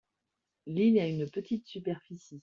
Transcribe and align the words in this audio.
L'île 0.65 0.97
a 0.97 1.07
une 1.07 1.29
petite 1.29 1.67
superficie. 1.67 2.39